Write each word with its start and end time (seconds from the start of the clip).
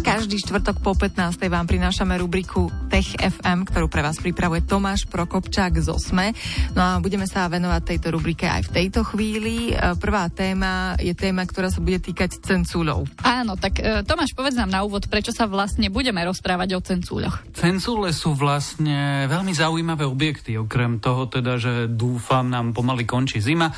Každý 0.00 0.36
štvrtok 0.42 0.82
po 0.82 0.92
15. 0.98 1.38
vám 1.46 1.70
prinášame 1.70 2.18
rubriku 2.18 2.66
Tech 2.90 3.14
FM, 3.14 3.62
ktorú 3.62 3.86
pre 3.86 4.02
vás 4.02 4.18
pripravuje 4.18 4.62
Tomáš 4.62 5.06
Prokopčák 5.06 5.78
z 5.78 5.86
OSME. 5.86 6.34
No 6.74 6.82
a 6.82 6.90
budeme 6.98 7.30
sa 7.30 7.46
venovať 7.46 7.82
tejto 7.82 8.08
rubrike 8.12 8.44
aj 8.44 8.68
v 8.68 8.72
tejto 8.74 9.06
chvíli. 9.06 9.70
E, 9.70 9.94
prvá 9.96 10.26
téma 10.28 10.98
je 10.98 11.14
téma, 11.14 11.46
ktorá 11.46 11.70
sa 11.70 11.78
bude 11.78 12.02
týkať 12.02 12.42
cencúľov. 12.42 13.06
Áno, 13.22 13.54
tak 13.54 13.78
e, 13.78 14.02
Tomáš, 14.02 14.34
povedz 14.34 14.58
nám 14.58 14.74
na 14.74 14.82
úvod, 14.82 15.08
prečo 15.08 15.32
sa 15.32 15.48
vlastne 15.48 15.88
budeme 15.88 16.20
rozprávať 16.26 16.68
o 16.76 16.80
cencúľoch. 16.82 17.56
Cencúle 17.56 18.10
sú 18.10 18.34
vlastne 18.36 19.24
veľmi 19.30 19.56
zaujímavé 19.56 20.04
objekty, 20.04 20.58
okrem 20.58 21.00
toho 21.00 21.32
teda, 21.32 21.56
že 21.56 21.86
dúfam, 21.88 22.44
nám 22.50 22.76
pomaly 22.76 23.06
končí 23.06 23.38
zima. 23.38 23.72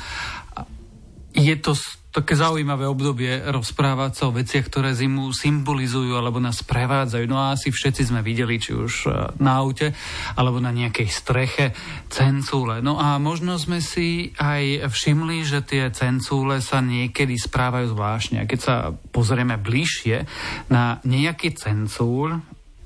Je 1.33 1.55
to 1.57 1.73
také 2.13 2.37
zaujímavé 2.37 2.85
obdobie 2.85 3.41
rozprávať 3.49 4.11
sa 4.13 4.23
o 4.29 4.35
veciach, 4.37 4.69
ktoré 4.69 4.93
zimu 4.93 5.33
symbolizujú 5.33 6.13
alebo 6.13 6.37
nás 6.37 6.61
prevádzajú. 6.61 7.25
No 7.25 7.41
a 7.41 7.57
asi 7.57 7.73
všetci 7.73 8.13
sme 8.13 8.21
videli, 8.21 8.61
či 8.61 8.77
už 8.77 8.93
e, 9.03 9.09
na 9.41 9.57
aute 9.57 9.97
alebo 10.37 10.61
na 10.61 10.69
nejakej 10.69 11.09
streche 11.09 11.65
cencúle. 12.13 12.85
No 12.85 13.01
a 13.01 13.17
možno 13.17 13.57
sme 13.57 13.81
si 13.81 14.29
aj 14.37 14.85
všimli, 14.93 15.41
že 15.41 15.65
tie 15.65 15.89
cencúle 15.89 16.61
sa 16.61 16.85
niekedy 16.85 17.33
správajú 17.33 17.97
zvláštne. 17.97 18.45
A 18.45 18.49
keď 18.49 18.59
sa 18.61 18.75
pozrieme 18.93 19.57
bližšie 19.57 20.29
na 20.69 21.01
nejaký 21.01 21.57
cencúl, 21.57 22.37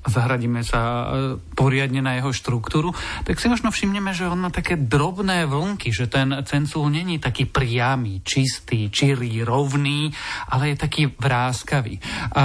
zahradíme 0.07 0.63
sa 0.63 0.81
e, 0.81 1.05
poriadne 1.53 2.01
na 2.01 2.17
jeho 2.17 2.31
štruktúru, 2.31 2.95
tak 3.27 3.37
si 3.37 3.51
možno 3.51 3.69
všimneme, 3.69 4.15
že 4.15 4.27
on 4.27 4.39
má 4.39 4.49
také 4.49 4.79
drobné 4.79 5.45
vlnky, 5.45 5.91
že 5.91 6.07
ten 6.07 6.31
cencúl 6.47 6.87
není 6.87 7.19
taký 7.19 7.45
priamy, 7.45 8.23
čistý, 8.23 8.87
čirý, 8.87 9.43
rovný, 9.43 10.11
ale 10.49 10.73
je 10.73 10.77
taký 10.79 11.03
vráskavý. 11.11 11.99
A 12.33 12.43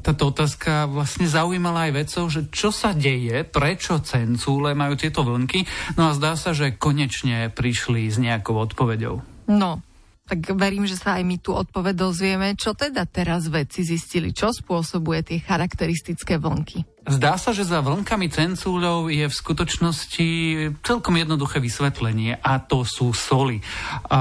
táto 0.00 0.32
otázka 0.32 0.88
vlastne 0.88 1.28
zaujímala 1.28 1.88
aj 1.88 1.92
vedcov, 1.92 2.24
že 2.32 2.40
čo 2.50 2.72
sa 2.72 2.96
deje, 2.96 3.44
prečo 3.44 4.00
cencúle 4.00 4.72
majú 4.72 4.96
tieto 4.96 5.22
vlnky, 5.22 5.68
no 6.00 6.10
a 6.10 6.16
zdá 6.16 6.34
sa, 6.34 6.56
že 6.56 6.74
konečne 6.74 7.52
prišli 7.52 8.08
s 8.08 8.16
nejakou 8.16 8.56
odpoveďou. 8.56 9.20
No, 9.46 9.84
tak 10.26 10.42
verím, 10.58 10.90
že 10.90 10.98
sa 10.98 11.22
aj 11.22 11.22
my 11.22 11.36
tu 11.38 11.54
odpoveď 11.54 11.94
dozvieme, 11.94 12.58
čo 12.58 12.74
teda 12.74 13.06
teraz 13.06 13.46
vedci 13.46 13.86
zistili, 13.86 14.34
čo 14.34 14.50
spôsobuje 14.50 15.22
tie 15.22 15.38
charakteristické 15.38 16.42
vlnky. 16.42 16.95
Zdá 17.06 17.38
sa, 17.38 17.54
že 17.54 17.62
za 17.62 17.78
vlnkami 17.86 18.26
cencúľov 18.26 19.14
je 19.14 19.30
v 19.30 19.38
skutočnosti 19.38 20.28
celkom 20.82 21.14
jednoduché 21.14 21.62
vysvetlenie 21.62 22.34
a 22.42 22.58
to 22.58 22.82
sú 22.82 23.14
soli. 23.14 23.62
A 24.10 24.20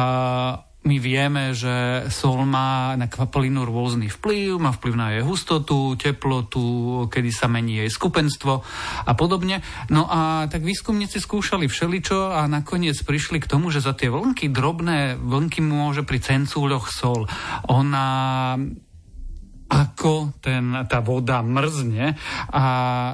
my 0.85 1.01
vieme, 1.01 1.57
že 1.57 2.05
sol 2.13 2.45
má 2.45 2.93
na 2.93 3.09
kvapalinu 3.09 3.65
rôzny 3.65 4.05
vplyv, 4.05 4.61
má 4.61 4.69
vplyv 4.69 4.93
na 4.93 5.17
jej 5.17 5.25
hustotu, 5.25 5.97
teplotu, 5.97 7.09
kedy 7.09 7.33
sa 7.33 7.49
mení 7.49 7.81
jej 7.81 7.89
skupenstvo 7.89 8.61
a 9.01 9.11
podobne. 9.17 9.65
No 9.89 10.05
a 10.05 10.45
tak 10.45 10.61
výskumníci 10.61 11.17
skúšali 11.17 11.65
všeličo 11.65 12.37
a 12.37 12.45
nakoniec 12.45 13.01
prišli 13.01 13.41
k 13.41 13.49
tomu, 13.49 13.73
že 13.73 13.81
za 13.81 13.97
tie 13.97 14.13
vlnky, 14.13 14.53
drobné 14.53 15.17
vlnky 15.17 15.65
môže 15.65 16.05
pri 16.05 16.21
cencúľoch 16.21 16.93
sol. 16.93 17.25
Ona 17.65 18.05
ako 19.65 20.37
ten, 20.37 20.85
tá 20.85 21.01
voda 21.01 21.41
mrzne 21.41 22.13
a 22.53 22.65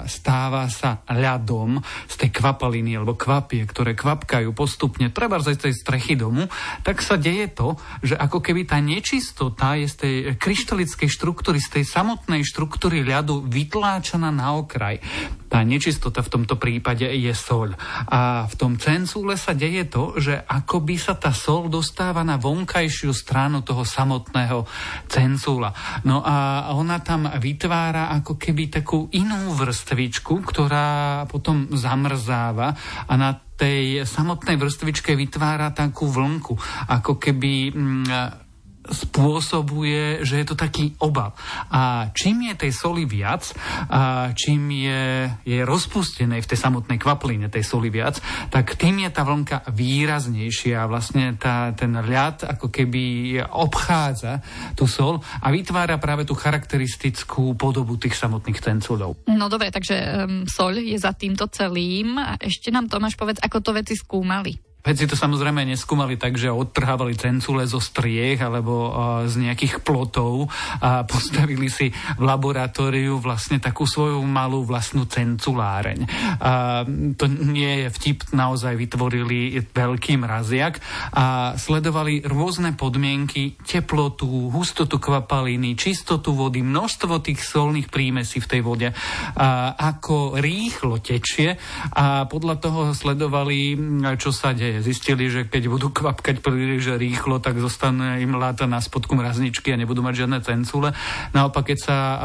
stáva 0.04 0.68
sa 0.68 1.00
ľadom 1.08 1.80
z 2.12 2.16
tej 2.20 2.30
kvapaliny 2.36 3.00
alebo 3.00 3.16
kvapie, 3.16 3.64
ktoré 3.64 3.96
kvapkajú 3.96 4.52
postupne 4.52 5.08
treba 5.16 5.40
z 5.40 5.56
tej 5.56 5.74
strechy 5.74 6.20
domu, 6.20 6.52
tak 6.84 7.00
sa 7.00 7.16
deje 7.16 7.56
to, 7.56 7.80
že 8.04 8.20
ako 8.20 8.44
keby 8.44 8.68
tá 8.68 8.84
nečistota 8.84 9.80
je 9.80 9.88
z 9.88 9.96
tej 9.96 10.16
kryštalickej 10.36 11.08
štruktúry, 11.08 11.64
z 11.64 11.80
tej 11.80 11.86
samotnej 11.88 12.44
štruktúry 12.44 13.08
ľadu 13.08 13.48
vytláčaná 13.48 14.28
na 14.28 14.60
okraj. 14.60 15.00
Tá 15.48 15.64
nečistota 15.64 16.24
v 16.24 16.32
tomto 16.32 16.56
prípade 16.56 17.08
je 17.08 17.32
soľ. 17.36 17.76
A 18.08 18.48
v 18.48 18.56
tom 18.56 18.80
cencúle 18.80 19.36
sa 19.36 19.52
deje 19.52 19.84
to, 19.88 20.16
že 20.16 20.40
akoby 20.48 20.96
sa 20.96 21.16
tá 21.16 21.36
sol 21.36 21.68
dostáva 21.68 22.24
na 22.24 22.40
vonkajšiu 22.40 23.12
stranu 23.12 23.60
toho 23.60 23.84
samotného 23.84 24.64
cencúla. 25.12 25.76
No 26.08 26.24
a 26.24 26.41
ona 26.74 27.00
tam 27.04 27.28
vytvára 27.28 28.14
ako 28.22 28.38
keby 28.38 28.72
takú 28.72 29.08
inú 29.14 29.54
vrstvičku, 29.56 30.42
ktorá 30.44 31.24
potom 31.30 31.70
zamrzáva 31.74 32.74
a 33.06 33.14
na 33.18 33.38
tej 33.62 34.10
samotnej 34.10 34.58
vrstvičke 34.58 35.14
vytvára 35.14 35.70
takú 35.70 36.10
vlnku, 36.10 36.58
ako 36.90 37.22
keby 37.22 37.70
mm, 37.70 38.41
spôsobuje, 38.90 40.26
že 40.26 40.42
je 40.42 40.46
to 40.46 40.58
taký 40.58 40.98
obav. 40.98 41.38
A 41.70 42.10
čím 42.18 42.50
je 42.50 42.68
tej 42.68 42.74
soli 42.74 43.06
viac, 43.06 43.46
a 43.92 44.34
čím 44.34 44.74
je, 44.74 45.30
je 45.46 45.60
rozpustené 45.62 46.42
v 46.42 46.50
tej 46.50 46.60
samotnej 46.60 46.98
kvapline 46.98 47.46
tej 47.52 47.62
soli 47.62 47.94
viac, 47.94 48.18
tak 48.50 48.74
tým 48.80 49.06
je 49.06 49.10
tá 49.14 49.22
vlnka 49.22 49.70
výraznejšia 49.70 50.90
vlastne 50.90 51.38
tá, 51.38 51.70
ten 51.78 51.94
ľad 51.94 52.58
ako 52.58 52.74
keby 52.74 53.38
obchádza 53.54 54.42
tú 54.74 54.90
sol 54.90 55.22
a 55.22 55.48
vytvára 55.54 56.02
práve 56.02 56.26
tú 56.26 56.34
charakteristickú 56.34 57.54
podobu 57.54 58.02
tých 58.02 58.18
samotných 58.18 58.60
tenculov. 58.62 59.22
No 59.30 59.46
dobre, 59.52 59.70
takže 59.70 59.96
um, 60.26 60.44
sol 60.50 60.82
je 60.82 60.98
za 60.98 61.14
týmto 61.14 61.46
celým. 61.52 62.18
A 62.18 62.40
ešte 62.42 62.74
nám 62.74 62.90
Tomáš 62.90 63.20
povedz, 63.20 63.38
ako 63.44 63.62
to 63.62 63.72
veci 63.78 63.94
skúmali. 63.94 64.71
Veci 64.82 65.06
to 65.06 65.14
samozrejme 65.14 65.62
neskúmali 65.62 66.18
tak, 66.18 66.42
že 66.42 66.50
odtrhávali 66.50 67.14
cencule 67.14 67.70
zo 67.70 67.78
striech 67.78 68.42
alebo 68.42 68.90
z 69.30 69.38
nejakých 69.38 69.86
plotov 69.86 70.50
a 70.82 71.06
postavili 71.06 71.70
si 71.70 71.94
v 71.94 72.22
laboratóriu 72.26 73.22
vlastne 73.22 73.62
takú 73.62 73.86
svoju 73.86 74.18
malú 74.26 74.66
vlastnú 74.66 75.06
cenculáreň. 75.06 76.00
A 76.42 76.82
to 77.14 77.26
nie 77.30 77.86
je 77.86 77.88
vtip, 77.94 78.34
naozaj 78.34 78.74
vytvorili 78.74 79.62
veľký 79.70 80.18
mraziak 80.18 80.82
a 81.14 81.54
sledovali 81.60 82.26
rôzne 82.26 82.74
podmienky, 82.74 83.60
teplotu, 83.62 84.50
hustotu 84.50 84.98
kvapaliny, 84.98 85.76
čistotu 85.76 86.34
vody, 86.34 86.66
množstvo 86.66 87.22
tých 87.22 87.44
solných 87.44 87.92
prímesí 87.92 88.42
v 88.42 88.50
tej 88.50 88.62
vode, 88.64 88.90
a 89.36 89.76
ako 89.76 90.40
rýchlo 90.40 91.04
tečie 91.04 91.60
a 91.94 92.24
podľa 92.26 92.56
toho 92.64 92.82
sledovali, 92.96 93.76
čo 94.16 94.32
sa 94.32 94.56
deje 94.56 94.71
Zistili, 94.80 95.28
že 95.28 95.44
keď 95.52 95.68
budú 95.68 95.92
kvapkať 95.92 96.40
príliš 96.40 96.96
rýchlo, 96.96 97.44
tak 97.44 97.60
zostane 97.60 98.24
im 98.24 98.40
láta 98.40 98.64
na 98.64 98.80
spodku 98.80 99.20
mrazničky 99.20 99.76
a 99.76 99.80
nebudú 99.80 100.00
mať 100.00 100.24
žiadne 100.24 100.40
cencule. 100.40 100.96
Naopak, 101.36 101.76
keď 101.76 101.78
sa 101.84 101.98
a, 102.00 102.16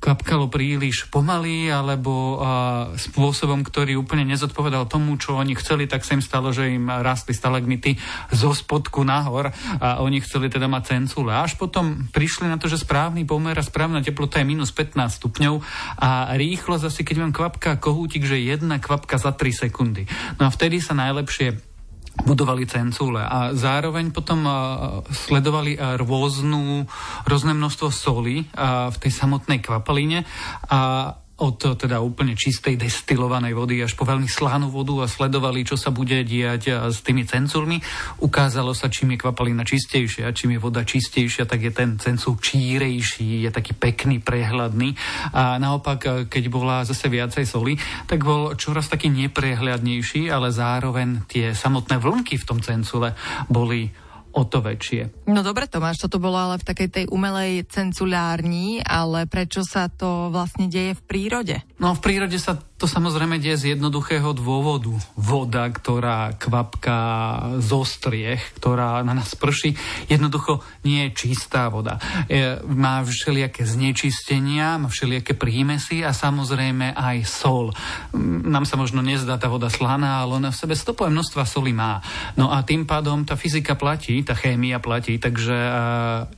kvapkalo 0.00 0.48
príliš 0.48 1.06
pomaly 1.12 1.68
alebo 1.68 2.40
a, 2.40 2.40
spôsobom, 2.96 3.60
ktorý 3.60 4.00
úplne 4.00 4.24
nezodpovedal 4.32 4.88
tomu, 4.88 5.20
čo 5.20 5.36
oni 5.36 5.52
chceli, 5.60 5.84
tak 5.84 6.02
sa 6.08 6.16
im 6.16 6.24
stalo, 6.24 6.50
že 6.56 6.72
im 6.72 6.88
rastli 6.88 7.36
stalagmity 7.36 8.00
zo 8.32 8.56
spodku 8.56 9.04
nahor 9.04 9.52
a 9.76 10.00
oni 10.00 10.24
chceli 10.24 10.48
teda 10.48 10.66
mať 10.66 10.96
cencule. 10.96 11.36
Až 11.36 11.60
potom 11.60 12.08
prišli 12.10 12.48
na 12.48 12.56
to, 12.56 12.66
že 12.66 12.80
správny 12.80 13.28
pomer 13.28 13.54
a 13.54 13.62
správna 13.62 14.00
teplota 14.00 14.40
je 14.40 14.48
minus 14.48 14.72
15 14.72 15.20
stupňov 15.20 15.60
a 16.00 16.32
rýchlo 16.34 16.80
zase, 16.80 17.04
keď 17.04 17.16
mám 17.28 17.32
kvapka 17.36 17.76
kohútik, 17.76 18.24
že 18.24 18.40
jedna 18.40 18.80
kvapka 18.80 19.20
za 19.20 19.36
3 19.36 19.68
sekundy. 19.68 20.08
No 20.40 20.48
a 20.48 20.50
vtedy 20.50 20.80
sa 20.80 20.96
najlepšie 20.96 21.69
budovali 22.26 22.66
cencúle 22.66 23.22
a 23.22 23.54
zároveň 23.54 24.10
potom 24.10 24.44
sledovali 25.08 25.78
rôznu, 25.78 26.84
rôzne 27.24 27.52
množstvo 27.54 27.88
soli 27.88 28.44
v 28.90 28.96
tej 28.98 29.12
samotnej 29.14 29.62
kvapaline 29.62 30.26
a 30.68 31.14
od 31.40 31.56
teda 31.80 32.04
úplne 32.04 32.36
čistej 32.36 32.76
destilovanej 32.76 33.56
vody 33.56 33.80
až 33.80 33.96
po 33.96 34.04
veľmi 34.04 34.28
slánú 34.28 34.68
vodu 34.68 35.04
a 35.04 35.08
sledovali, 35.08 35.64
čo 35.64 35.80
sa 35.80 35.88
bude 35.88 36.20
diať 36.20 36.92
s 36.92 37.00
tými 37.00 37.24
cenculmi. 37.24 37.80
Ukázalo 38.20 38.76
sa, 38.76 38.92
čím 38.92 39.16
je 39.16 39.24
kvapalina 39.24 39.64
čistejšia, 39.64 40.36
čím 40.36 40.56
je 40.56 40.60
voda 40.60 40.84
čistejšia, 40.84 41.48
tak 41.48 41.64
je 41.64 41.72
ten 41.72 41.96
cencul 41.96 42.36
čírejší, 42.36 43.48
je 43.48 43.50
taký 43.50 43.72
pekný, 43.72 44.20
prehľadný. 44.20 44.92
A 45.32 45.56
naopak, 45.56 46.28
keď 46.28 46.44
bola 46.52 46.84
zase 46.84 47.08
viacej 47.08 47.48
soli, 47.48 47.80
tak 48.04 48.20
bol 48.20 48.52
čoraz 48.60 48.92
taký 48.92 49.08
neprehľadnejší, 49.08 50.28
ale 50.28 50.52
zároveň 50.52 51.24
tie 51.24 51.56
samotné 51.56 51.96
vlnky 51.96 52.36
v 52.36 52.46
tom 52.46 52.60
cencule 52.60 53.16
boli 53.48 53.88
o 54.30 54.42
to 54.46 54.62
väčšie. 54.62 55.26
No 55.26 55.42
dobre 55.42 55.66
Tomáš, 55.66 56.06
toto 56.06 56.22
bolo 56.22 56.38
ale 56.38 56.62
v 56.62 56.66
takej 56.66 56.88
tej 56.88 57.04
umelej 57.10 57.66
cenculárni, 57.66 58.78
ale 58.82 59.26
prečo 59.26 59.66
sa 59.66 59.90
to 59.90 60.30
vlastne 60.30 60.70
deje 60.70 60.94
v 60.94 61.02
prírode? 61.02 61.56
No 61.82 61.94
v 61.98 62.00
prírode 62.00 62.38
sa 62.38 62.58
to 62.80 62.88
samozrejme 62.88 63.36
deje 63.36 63.60
z 63.60 63.64
jednoduchého 63.76 64.32
dôvodu. 64.32 64.88
Voda, 65.12 65.68
ktorá 65.68 66.32
kvapká 66.32 67.00
zo 67.60 67.84
striech, 67.84 68.40
ktorá 68.56 69.04
na 69.04 69.12
nás 69.12 69.36
prší, 69.36 69.76
jednoducho 70.08 70.64
nie 70.88 71.12
je 71.12 71.28
čistá 71.28 71.68
voda. 71.68 72.00
Je, 72.24 72.56
má 72.64 73.04
všelijaké 73.04 73.68
znečistenia, 73.68 74.80
má 74.80 74.88
všelijaké 74.88 75.36
prímesy 75.36 76.00
a 76.00 76.16
samozrejme 76.16 76.96
aj 76.96 77.28
sol. 77.28 77.76
Nám 78.48 78.64
sa 78.64 78.80
možno 78.80 79.04
nezdá 79.04 79.36
tá 79.36 79.52
voda 79.52 79.68
slaná, 79.68 80.24
ale 80.24 80.40
ona 80.40 80.48
v 80.48 80.60
sebe 80.64 80.72
stopové 80.72 81.12
množstva 81.12 81.44
soli 81.44 81.76
má. 81.76 82.00
No 82.40 82.48
a 82.48 82.64
tým 82.64 82.88
pádom 82.88 83.28
tá 83.28 83.36
fyzika 83.36 83.76
platí, 83.76 84.24
tá 84.24 84.32
chémia 84.32 84.80
platí, 84.80 85.20
takže 85.20 85.52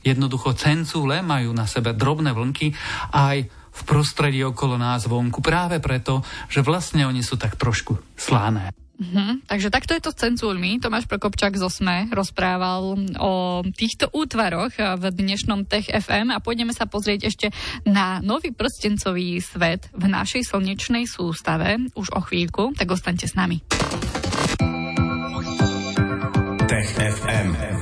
jednoducho 0.03 0.59
cencúle 0.59 1.23
majú 1.23 1.55
na 1.55 1.63
sebe 1.71 1.95
drobné 1.95 2.35
vlnky 2.35 2.75
aj 3.15 3.62
v 3.73 3.81
prostredí 3.89 4.45
okolo 4.45 4.77
nás 4.77 5.09
vonku. 5.09 5.41
Práve 5.41 5.81
preto, 5.81 6.21
že 6.47 6.61
vlastne 6.61 7.09
oni 7.09 7.25
sú 7.25 7.35
tak 7.35 7.57
trošku 7.57 7.97
slané. 8.13 8.69
Mm-hmm. 8.93 9.49
Takže 9.49 9.73
takto 9.73 9.97
je 9.97 10.03
to 10.05 10.13
s 10.13 10.21
cencúrmi. 10.21 10.77
Tomáš 10.77 11.09
Prokopčák 11.09 11.57
z 11.57 11.65
Osme 11.65 12.07
rozprával 12.13 12.93
o 13.17 13.31
týchto 13.73 14.07
útvaroch 14.13 14.77
v 14.77 15.03
dnešnom 15.09 15.65
Tech 15.65 15.89
FM 15.89 16.29
a 16.29 16.37
pôjdeme 16.37 16.71
sa 16.71 16.85
pozrieť 16.85 17.27
ešte 17.33 17.47
na 17.89 18.21
nový 18.21 18.53
prstencový 18.53 19.41
svet 19.41 19.89
v 19.97 20.05
našej 20.07 20.45
slnečnej 20.45 21.09
sústave 21.09 21.89
už 21.97 22.13
o 22.13 22.21
chvíľku, 22.21 22.77
tak 22.77 22.93
ostaňte 22.93 23.25
s 23.25 23.33
nami. 23.33 23.65
Tech 26.69 26.89
FM. 26.93 27.73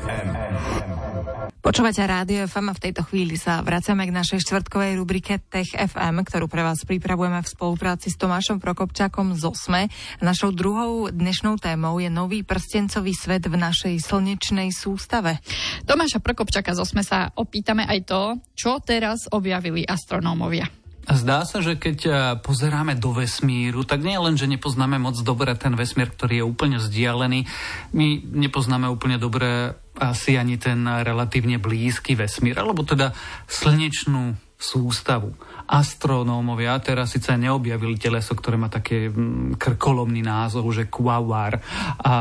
Počúvate 1.72 2.04
Rádio 2.04 2.52
FM 2.52 2.68
a 2.68 2.76
v 2.76 2.84
tejto 2.84 3.08
chvíli 3.08 3.40
sa 3.40 3.64
vraciame 3.64 4.04
k 4.04 4.12
našej 4.12 4.44
štvrtkovej 4.44 5.00
rubrike 5.00 5.40
Tech 5.40 5.72
FM, 5.72 6.20
ktorú 6.20 6.52
pre 6.52 6.68
vás 6.68 6.84
pripravujeme 6.84 7.40
v 7.40 7.48
spolupráci 7.48 8.12
s 8.12 8.20
Tomášom 8.20 8.60
Prokopčákom 8.60 9.40
z 9.40 9.48
OSME. 9.48 9.88
Našou 10.20 10.52
druhou 10.52 11.08
dnešnou 11.08 11.56
témou 11.64 11.96
je 12.04 12.12
nový 12.12 12.44
prstencový 12.44 13.16
svet 13.16 13.48
v 13.48 13.56
našej 13.56 14.04
slnečnej 14.04 14.68
sústave. 14.76 15.40
Tomáša 15.88 16.20
Prokopčáka 16.20 16.76
z 16.76 16.84
OSME 16.84 17.08
sa 17.08 17.32
opýtame 17.40 17.88
aj 17.88 18.00
to, 18.04 18.22
čo 18.52 18.84
teraz 18.84 19.32
objavili 19.32 19.88
astronómovia. 19.88 20.81
Zdá 21.10 21.50
sa, 21.50 21.66
že 21.66 21.82
keď 21.82 21.98
eh, 22.06 22.16
pozeráme 22.38 22.94
do 22.94 23.10
vesmíru, 23.16 23.82
tak 23.82 24.06
nie 24.06 24.18
len, 24.18 24.38
že 24.38 24.46
nepoznáme 24.46 25.02
moc 25.02 25.18
dobre 25.26 25.54
ten 25.58 25.74
vesmír, 25.74 26.14
ktorý 26.14 26.42
je 26.42 26.46
úplne 26.46 26.78
vzdialený, 26.78 27.50
my 27.98 28.08
nepoznáme 28.38 28.86
úplne 28.86 29.18
dobre 29.18 29.74
asi 29.98 30.38
ani 30.40 30.56
ten 30.62 30.86
relatívne 30.86 31.60
blízky 31.60 32.16
vesmír, 32.16 32.56
alebo 32.62 32.86
teda 32.86 33.12
slnečnú 33.50 34.38
sústavu. 34.62 35.34
Astronómovia 35.66 36.78
teraz 36.86 37.18
síce 37.18 37.34
neobjavili 37.34 37.98
teleso, 37.98 38.38
ktoré 38.38 38.62
má 38.62 38.70
také 38.70 39.10
mm, 39.10 39.58
krkolomný 39.58 40.22
názov, 40.22 40.70
že 40.70 40.86
Quaoar. 40.86 41.58
A 42.06 42.14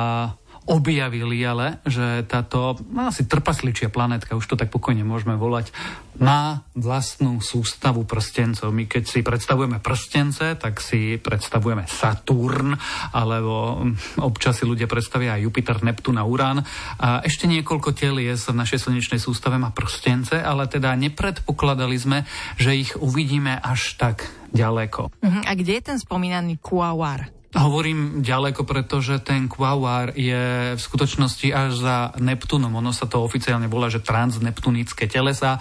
objavili 0.71 1.43
ale, 1.43 1.83
že 1.83 2.23
táto 2.31 2.79
no, 2.95 3.11
asi 3.11 3.27
trpasličia 3.27 3.91
planetka, 3.91 4.39
už 4.39 4.55
to 4.55 4.55
tak 4.55 4.71
pokojne 4.71 5.03
môžeme 5.03 5.35
volať, 5.35 5.75
má 6.23 6.63
vlastnú 6.79 7.43
sústavu 7.43 8.07
prstencov. 8.07 8.71
My 8.71 8.87
keď 8.87 9.05
si 9.09 9.21
predstavujeme 9.27 9.83
prstence, 9.83 10.55
tak 10.55 10.79
si 10.79 11.19
predstavujeme 11.19 11.91
Saturn, 11.91 12.79
alebo 13.11 13.83
občas 14.23 14.63
si 14.63 14.65
ľudia 14.69 14.87
predstavia 14.87 15.35
aj 15.35 15.43
Jupiter, 15.49 15.83
Neptún 15.83 16.23
a 16.23 16.25
Urán. 16.29 16.63
A 17.03 17.25
ešte 17.27 17.51
niekoľko 17.51 17.91
telies 17.97 18.47
v 18.47 18.55
našej 18.55 18.87
slnečnej 18.87 19.19
sústave 19.19 19.59
má 19.59 19.75
prstence, 19.75 20.39
ale 20.39 20.71
teda 20.71 20.95
nepredpokladali 20.95 21.97
sme, 21.99 22.19
že 22.61 22.79
ich 22.79 22.95
uvidíme 22.95 23.59
až 23.59 23.99
tak 23.99 24.29
ďaleko. 24.55 25.11
Uh-huh. 25.11 25.43
A 25.49 25.53
kde 25.57 25.81
je 25.81 25.83
ten 25.83 25.99
spomínaný 25.99 26.63
Kuawar? 26.63 27.40
Hovorím 27.51 28.23
ďaleko, 28.23 28.63
pretože 28.63 29.19
ten 29.27 29.51
Quaoar 29.51 30.15
je 30.15 30.79
v 30.79 30.81
skutočnosti 30.81 31.51
až 31.51 31.71
za 31.83 31.97
Neptúnom. 32.23 32.71
Ono 32.71 32.95
sa 32.95 33.11
to 33.11 33.27
oficiálne 33.27 33.67
volá, 33.67 33.91
že 33.91 33.99
transneptunické 33.99 35.11
telesa 35.11 35.59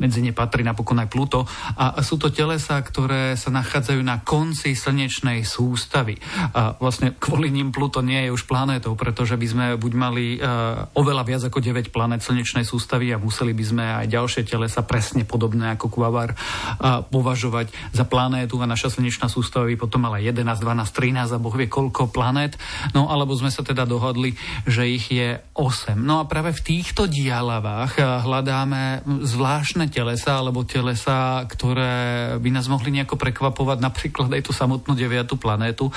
medzi 0.00 0.24
ne 0.24 0.32
patrí 0.32 0.64
napokon 0.64 1.00
aj 1.00 1.08
Pluto. 1.08 1.44
A 1.76 2.00
sú 2.00 2.16
to 2.16 2.32
telesa, 2.32 2.80
ktoré 2.80 3.34
sa 3.36 3.52
nachádzajú 3.52 4.00
na 4.00 4.20
konci 4.22 4.72
slnečnej 4.76 5.44
sústavy. 5.44 6.16
A 6.52 6.76
vlastne 6.76 7.16
kvôli 7.16 7.52
ním 7.52 7.74
Pluto 7.74 8.00
nie 8.00 8.28
je 8.28 8.34
už 8.34 8.48
planétou, 8.48 8.96
pretože 8.96 9.36
by 9.36 9.46
sme 9.46 9.66
buď 9.76 9.92
mali 9.96 10.24
uh, 10.36 10.88
oveľa 10.96 11.22
viac 11.24 11.42
ako 11.46 11.58
9 11.62 11.94
planét 11.94 12.20
slnečnej 12.20 12.66
sústavy 12.66 13.12
a 13.14 13.20
museli 13.20 13.56
by 13.56 13.64
sme 13.64 13.84
aj 14.04 14.06
ďalšie 14.10 14.42
telesa 14.44 14.84
presne 14.84 15.24
podobné 15.24 15.72
ako 15.74 15.88
Quavar 15.88 16.34
uh, 16.34 17.04
považovať 17.06 17.72
za 17.94 18.04
planétu 18.04 18.60
a 18.60 18.66
naša 18.68 18.92
slnečná 18.92 19.30
sústava 19.30 19.70
by 19.70 19.76
potom 19.78 20.04
mala 20.04 20.20
11, 20.20 20.42
12, 20.44 20.62
13 20.92 21.36
a 21.36 21.38
boh 21.38 21.54
vie 21.54 21.70
koľko 21.70 22.12
planét. 22.12 22.58
No 22.92 23.08
alebo 23.08 23.32
sme 23.32 23.48
sa 23.48 23.64
teda 23.64 23.88
dohodli, 23.88 24.34
že 24.68 24.84
ich 24.84 25.08
je 25.08 25.40
8. 25.56 25.96
No 25.96 26.20
a 26.20 26.28
práve 26.28 26.52
v 26.52 26.60
týchto 26.60 27.08
dialavách 27.08 27.98
hľadáme 28.26 29.06
zvláštne 29.24 29.81
zvláštne 29.82 29.90
telesa 29.90 30.32
alebo 30.38 30.62
telesa, 30.62 31.42
ktoré 31.50 31.94
by 32.38 32.50
nás 32.54 32.70
mohli 32.70 32.94
nejako 32.94 33.18
prekvapovať, 33.18 33.78
napríklad 33.82 34.30
aj 34.30 34.42
tú 34.46 34.52
samotnú 34.54 34.94
deviatú 34.94 35.34
planétu. 35.34 35.90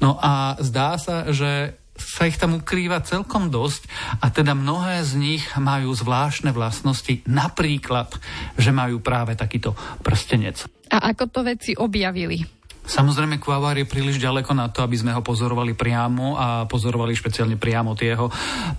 No 0.00 0.20
a 0.20 0.60
zdá 0.60 1.00
sa, 1.00 1.32
že 1.32 1.80
sa 1.96 2.28
ich 2.28 2.40
tam 2.40 2.60
ukrýva 2.60 3.04
celkom 3.04 3.52
dosť 3.52 3.88
a 4.24 4.32
teda 4.32 4.56
mnohé 4.56 5.04
z 5.04 5.12
nich 5.20 5.44
majú 5.56 5.92
zvláštne 5.92 6.52
vlastnosti, 6.52 7.24
napríklad, 7.28 8.12
že 8.56 8.72
majú 8.72 9.00
práve 9.04 9.36
takýto 9.36 9.76
prstenec. 10.00 10.64
A 10.92 11.12
ako 11.12 11.24
to 11.28 11.40
veci 11.44 11.72
objavili? 11.76 12.59
Samozrejme, 12.90 13.38
Kuavár 13.38 13.78
je 13.78 13.86
príliš 13.86 14.18
ďaleko 14.18 14.50
na 14.50 14.66
to, 14.66 14.82
aby 14.82 14.98
sme 14.98 15.14
ho 15.14 15.22
pozorovali 15.22 15.78
priamo 15.78 16.34
a 16.34 16.66
pozorovali 16.66 17.14
špeciálne 17.14 17.54
priamo 17.54 17.94
tie 17.94 18.18
jeho 18.18 18.26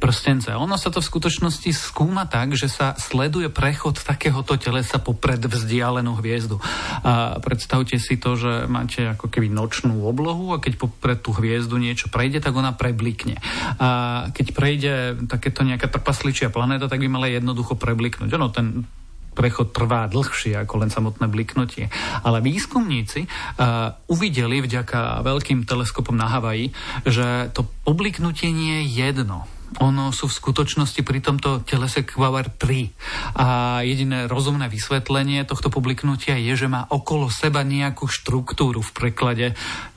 prstence. 0.04 0.52
Ono 0.52 0.76
sa 0.76 0.92
to 0.92 1.00
v 1.00 1.08
skutočnosti 1.08 1.72
skúma 1.72 2.28
tak, 2.28 2.60
že 2.60 2.68
sa 2.68 2.92
sleduje 3.00 3.48
prechod 3.48 4.04
takéhoto 4.04 4.60
telesa 4.60 5.00
popred 5.00 5.40
vzdialenú 5.40 6.20
hviezdu. 6.20 6.60
A 7.08 7.40
predstavte 7.40 7.96
si 7.96 8.20
to, 8.20 8.36
že 8.36 8.68
máte 8.68 9.16
ako 9.16 9.32
keby 9.32 9.48
nočnú 9.48 10.04
oblohu 10.04 10.52
a 10.52 10.60
keď 10.60 10.76
popred 10.76 11.24
tú 11.24 11.32
hviezdu 11.32 11.80
niečo 11.80 12.12
prejde, 12.12 12.44
tak 12.44 12.52
ona 12.52 12.76
preblikne. 12.76 13.40
A 13.80 14.28
keď 14.36 14.48
prejde 14.52 14.94
takéto 15.32 15.64
nejaká 15.64 15.88
trpasličia 15.88 16.52
planéta, 16.52 16.92
tak 16.92 17.00
by 17.00 17.08
mala 17.08 17.32
jednoducho 17.32 17.80
prebliknúť. 17.80 18.28
Ono, 18.36 18.52
ten 18.52 18.84
prechod 19.32 19.72
trvá 19.72 20.08
dlhšie 20.12 20.60
ako 20.60 20.86
len 20.86 20.92
samotné 20.92 21.26
bliknutie. 21.32 21.88
Ale 22.22 22.44
výskumníci 22.44 23.26
uh, 23.26 23.96
uvideli 24.12 24.60
vďaka 24.60 25.24
veľkým 25.24 25.64
teleskopom 25.64 26.16
na 26.16 26.28
Havaji, 26.28 26.76
že 27.08 27.50
to 27.56 27.68
obliknutie 27.88 28.52
nie 28.52 28.84
je 28.86 29.08
jedno 29.08 29.48
ono 29.80 30.12
sú 30.12 30.28
v 30.28 30.36
skutočnosti 30.36 31.00
pri 31.00 31.24
tomto 31.24 31.64
telese 31.64 32.04
Quavar 32.04 32.52
3. 32.52 33.40
A 33.40 33.80
jediné 33.88 34.28
rozumné 34.28 34.68
vysvetlenie 34.68 35.48
tohto 35.48 35.72
publiknutia 35.72 36.36
je, 36.36 36.52
že 36.60 36.68
má 36.68 36.84
okolo 36.92 37.32
seba 37.32 37.64
nejakú 37.64 38.12
štruktúru 38.12 38.84
v 38.84 38.92
preklade, 38.92 39.48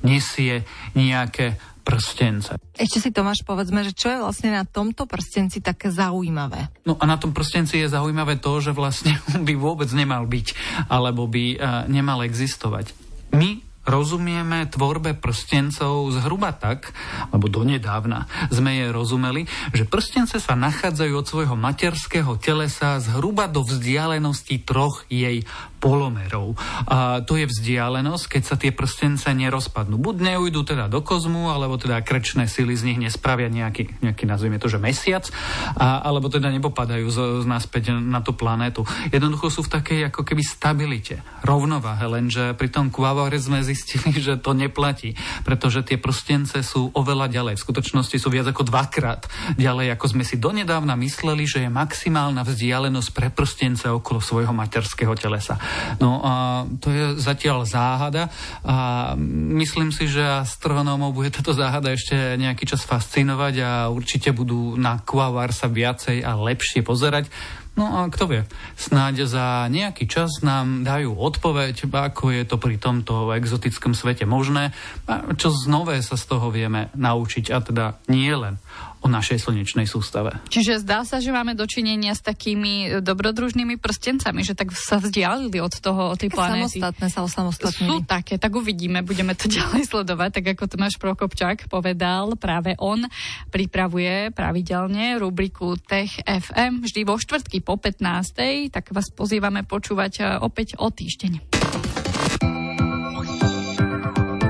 nesie 0.07 0.63
nejaké 0.95 1.59
prstence. 1.85 2.57
Ešte 2.75 2.99
si 2.99 3.11
Tomáš 3.13 3.45
povedzme, 3.45 3.85
že 3.85 3.93
čo 3.93 4.09
je 4.09 4.19
vlastne 4.25 4.51
na 4.57 4.65
tomto 4.65 5.05
prstenci 5.05 5.61
také 5.61 5.93
zaujímavé? 5.93 6.73
No 6.89 6.97
a 6.97 7.05
na 7.05 7.21
tom 7.21 7.37
prstenci 7.37 7.79
je 7.85 7.93
zaujímavé 7.93 8.41
to, 8.41 8.65
že 8.65 8.73
vlastne 8.73 9.21
by 9.47 9.55
vôbec 9.55 9.93
nemal 9.93 10.25
byť, 10.25 10.47
alebo 10.89 11.29
by 11.29 11.45
uh, 11.55 11.57
nemal 11.87 12.25
existovať. 12.25 12.97
My 13.37 13.61
rozumieme 13.85 14.65
tvorbe 14.73 15.13
prstencov 15.13 16.09
zhruba 16.17 16.57
tak, 16.57 16.91
alebo 17.31 17.53
donedávna 17.53 18.25
sme 18.49 18.81
je 18.81 18.87
rozumeli, 18.89 19.43
že 19.77 19.85
prstence 19.85 20.41
sa 20.41 20.57
nachádzajú 20.57 21.13
od 21.13 21.27
svojho 21.29 21.57
materského 21.57 22.41
telesa 22.41 22.97
zhruba 23.05 23.45
do 23.45 23.61
vzdialenosti 23.61 24.57
troch 24.65 25.05
jej 25.13 25.45
polomerov. 25.85 26.57
A 26.89 27.21
to 27.21 27.37
je 27.37 27.45
vzdialenosť, 27.45 28.25
keď 28.25 28.43
sa 28.49 28.57
tie 28.57 28.73
prstence 28.73 29.29
nerozpadnú. 29.29 30.01
Buď 30.01 30.33
neujdu 30.33 30.65
teda 30.65 30.89
do 30.89 31.05
kozmu, 31.05 31.53
alebo 31.53 31.77
teda 31.77 32.01
krčné 32.01 32.49
sily 32.49 32.73
z 32.73 32.89
nich 32.89 32.97
nespravia 32.97 33.53
nejaký, 33.53 34.01
nejaký 34.01 34.25
nazvime 34.25 34.57
to, 34.57 34.73
že 34.73 34.81
mesiac, 34.81 35.29
a, 35.77 36.01
alebo 36.01 36.33
teda 36.33 36.49
nepopadajú 36.49 37.05
z, 37.13 37.19
z 37.43 37.47
naspäť 37.47 37.93
na 37.93 38.25
tú 38.25 38.33
planétu. 38.33 38.89
Jednoducho 39.13 39.53
sú 39.53 39.61
v 39.69 39.77
takej 39.77 40.01
ako 40.09 40.25
keby 40.25 40.41
stabilite, 40.41 41.21
rovnováhe, 41.45 42.09
lenže 42.09 42.57
pri 42.57 42.73
tom 42.73 42.89
Quavore 42.89 43.37
sme 43.37 43.61
zistili, 43.61 44.17
že 44.17 44.41
to 44.41 44.57
neplatí, 44.57 45.13
pretože 45.45 45.85
tie 45.85 46.01
prstence 46.01 46.57
sú 46.65 46.89
oveľa 46.97 47.29
ďalej. 47.29 47.61
V 47.61 47.65
skutočnosti 47.69 48.17
sú 48.17 48.33
viac 48.33 48.49
ako 48.49 48.65
dvakrát 48.65 49.29
ďalej, 49.61 49.93
ako 49.93 50.17
sme 50.17 50.25
si 50.25 50.41
donedávna 50.41 50.97
mysleli, 50.97 51.45
že 51.45 51.67
je 51.67 51.69
maximálna 51.69 52.41
vzdialenosť 52.41 53.11
pre 53.13 53.29
prstence 53.29 53.85
okolo 53.85 54.23
svojho 54.23 54.55
materského 54.55 55.13
telesa. 55.19 55.59
No 55.99 56.21
a 56.23 56.65
to 56.81 56.89
je 56.91 57.05
zatiaľ 57.19 57.67
záhada 57.67 58.31
a 58.65 59.13
myslím 59.59 59.91
si, 59.91 60.11
že 60.11 60.23
astronómov 60.23 61.15
bude 61.15 61.31
táto 61.31 61.55
záhada 61.55 61.95
ešte 61.95 62.37
nejaký 62.37 62.65
čas 62.69 62.83
fascinovať 62.85 63.55
a 63.63 63.71
určite 63.89 64.31
budú 64.35 64.75
na 64.75 65.01
Quavar 65.03 65.51
sa 65.55 65.71
viacej 65.71 66.23
a 66.23 66.37
lepšie 66.37 66.83
pozerať. 66.85 67.31
No 67.75 67.91
a 67.91 68.07
kto 68.07 68.31
vie, 68.31 68.43
snáď 68.79 69.27
za 69.27 69.67
nejaký 69.67 70.07
čas 70.07 70.47
nám 70.47 70.87
dajú 70.87 71.19
odpoveď, 71.19 71.91
ako 71.91 72.31
je 72.31 72.43
to 72.47 72.57
pri 72.59 72.79
tomto 72.79 73.35
exotickom 73.35 73.99
svete 73.99 74.23
možné 74.31 74.71
a 75.11 75.35
čo 75.35 75.51
znové 75.51 75.99
sa 75.99 76.15
z 76.15 76.25
toho 76.31 76.55
vieme 76.55 76.95
naučiť 76.95 77.51
a 77.51 77.59
teda 77.59 77.87
nie 78.07 78.31
len 78.31 78.63
o 79.05 79.09
našej 79.13 79.37
slnečnej 79.37 79.85
sústave. 79.85 80.33
Čiže 80.49 80.81
zdá 80.81 81.05
sa, 81.05 81.21
že 81.21 81.29
máme 81.29 81.53
dočinenia 81.53 82.17
s 82.17 82.25
takými 82.25 83.05
dobrodružnými 83.05 83.77
prstencami, 83.77 84.41
že 84.41 84.57
tak 84.57 84.73
sa 84.73 84.97
vzdialili 84.97 85.61
od 85.61 85.77
toho, 85.77 86.17
od 86.17 86.19
tej 86.19 86.33
planéty. 86.33 86.81
Samostatné 86.81 87.07
sa 87.13 87.21
osamostatnili. 87.21 88.01
Sú 88.01 88.09
také, 88.09 88.41
tak 88.41 88.57
uvidíme, 88.57 89.05
budeme 89.05 89.37
to 89.37 89.53
ďalej 89.61 89.93
sledovať, 89.93 90.41
tak 90.41 90.45
ako 90.57 90.65
Tomáš 90.73 90.97
Prokopčák 90.97 91.69
povedal, 91.69 92.33
práve 92.41 92.73
on 92.81 93.05
pripravuje 93.53 94.33
pravidelne 94.33 95.21
rubriku 95.21 95.77
Tech 95.77 96.25
FM 96.25 96.81
vždy 96.89 97.05
vo 97.05 97.21
štvrtky 97.21 97.61
po 97.65 97.81
15. 97.81 98.69
tak 98.69 98.93
vás 98.93 99.09
pozývame 99.09 99.65
počúvať 99.65 100.13
e, 100.21 100.37
opäť 100.45 100.77
o 100.77 100.93
týždeň. 100.93 101.33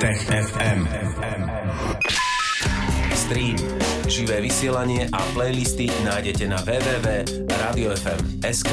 Tech 0.02 0.21
FM. 0.26 0.90
Stream, 3.14 3.54
živé 4.04 4.44
vysielanie 4.44 5.09
a 5.09 5.16
playlisty 5.33 5.88
nájdete 6.04 6.44
na 6.44 6.61
www.radiofm.sk. 6.61 8.68